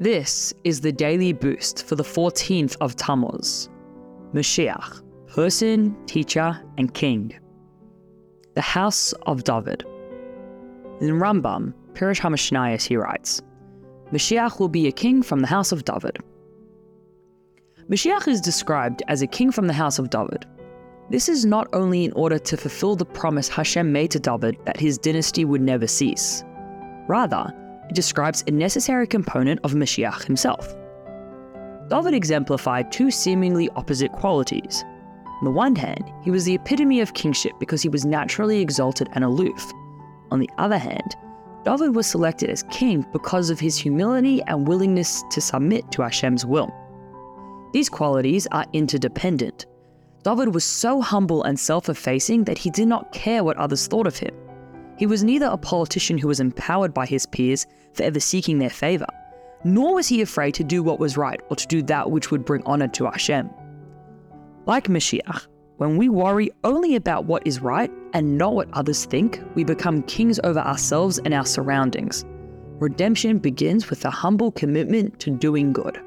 This 0.00 0.54
is 0.64 0.80
the 0.80 0.92
daily 0.92 1.34
boost 1.34 1.84
for 1.84 1.94
the 1.94 2.02
14th 2.02 2.74
of 2.80 2.96
Tammuz. 2.96 3.68
Mashiach, 4.32 5.02
person, 5.26 5.94
teacher, 6.06 6.58
and 6.78 6.94
king. 6.94 7.38
The 8.54 8.62
house 8.62 9.12
of 9.26 9.44
David. 9.44 9.82
In 11.02 11.20
Rambam, 11.20 11.74
Pirush 11.92 12.18
HaMishnayos, 12.18 12.86
he 12.86 12.96
writes, 12.96 13.42
Mashiach 14.10 14.58
will 14.58 14.70
be 14.70 14.88
a 14.88 14.92
king 14.92 15.22
from 15.22 15.40
the 15.40 15.46
house 15.46 15.70
of 15.70 15.84
David. 15.84 16.16
Mashiach 17.90 18.26
is 18.26 18.40
described 18.40 19.02
as 19.06 19.20
a 19.20 19.26
king 19.26 19.52
from 19.52 19.66
the 19.66 19.74
house 19.74 19.98
of 19.98 20.08
David. 20.08 20.46
This 21.10 21.28
is 21.28 21.44
not 21.44 21.68
only 21.74 22.06
in 22.06 22.12
order 22.12 22.38
to 22.38 22.56
fulfill 22.56 22.96
the 22.96 23.04
promise 23.04 23.50
Hashem 23.50 23.92
made 23.92 24.12
to 24.12 24.18
David 24.18 24.56
that 24.64 24.80
his 24.80 24.96
dynasty 24.96 25.44
would 25.44 25.60
never 25.60 25.86
cease. 25.86 26.42
Rather, 27.06 27.52
it 27.90 27.96
describes 27.96 28.44
a 28.46 28.52
necessary 28.52 29.04
component 29.04 29.58
of 29.64 29.72
Mashiach 29.72 30.22
himself. 30.24 30.76
David 31.88 32.14
exemplified 32.14 32.92
two 32.92 33.10
seemingly 33.10 33.68
opposite 33.70 34.12
qualities. 34.12 34.84
On 35.40 35.44
the 35.44 35.50
one 35.50 35.74
hand, 35.74 36.12
he 36.22 36.30
was 36.30 36.44
the 36.44 36.54
epitome 36.54 37.00
of 37.00 37.14
kingship 37.14 37.52
because 37.58 37.82
he 37.82 37.88
was 37.88 38.04
naturally 38.04 38.60
exalted 38.60 39.08
and 39.14 39.24
aloof. 39.24 39.72
On 40.30 40.38
the 40.38 40.48
other 40.56 40.78
hand, 40.78 41.16
David 41.64 41.96
was 41.96 42.06
selected 42.06 42.48
as 42.48 42.62
king 42.70 43.04
because 43.12 43.50
of 43.50 43.58
his 43.58 43.76
humility 43.76 44.40
and 44.46 44.68
willingness 44.68 45.24
to 45.32 45.40
submit 45.40 45.90
to 45.90 46.02
Hashem's 46.02 46.46
will. 46.46 46.72
These 47.72 47.88
qualities 47.88 48.46
are 48.52 48.66
interdependent. 48.72 49.66
David 50.22 50.54
was 50.54 50.64
so 50.64 51.00
humble 51.00 51.42
and 51.42 51.58
self 51.58 51.88
effacing 51.88 52.44
that 52.44 52.58
he 52.58 52.70
did 52.70 52.86
not 52.86 53.10
care 53.10 53.42
what 53.42 53.56
others 53.56 53.88
thought 53.88 54.06
of 54.06 54.16
him. 54.16 54.34
He 55.00 55.06
was 55.06 55.24
neither 55.24 55.46
a 55.46 55.56
politician 55.56 56.18
who 56.18 56.28
was 56.28 56.40
empowered 56.40 56.92
by 56.92 57.06
his 57.06 57.24
peers, 57.24 57.66
forever 57.94 58.20
seeking 58.20 58.58
their 58.58 58.68
favor, 58.68 59.06
nor 59.64 59.94
was 59.94 60.06
he 60.06 60.20
afraid 60.20 60.52
to 60.56 60.62
do 60.62 60.82
what 60.82 61.00
was 61.00 61.16
right 61.16 61.40
or 61.48 61.56
to 61.56 61.66
do 61.68 61.82
that 61.84 62.10
which 62.10 62.30
would 62.30 62.44
bring 62.44 62.62
honor 62.66 62.86
to 62.88 63.06
Hashem. 63.06 63.48
Like 64.66 64.88
Mashiach, 64.88 65.46
when 65.78 65.96
we 65.96 66.10
worry 66.10 66.50
only 66.64 66.96
about 66.96 67.24
what 67.24 67.46
is 67.46 67.62
right 67.62 67.90
and 68.12 68.36
not 68.36 68.52
what 68.52 68.68
others 68.74 69.06
think, 69.06 69.40
we 69.54 69.64
become 69.64 70.02
kings 70.02 70.38
over 70.44 70.58
ourselves 70.58 71.18
and 71.20 71.32
our 71.32 71.46
surroundings. 71.46 72.22
Redemption 72.78 73.38
begins 73.38 73.88
with 73.88 74.04
a 74.04 74.10
humble 74.10 74.52
commitment 74.52 75.18
to 75.20 75.30
doing 75.30 75.72
good. 75.72 75.98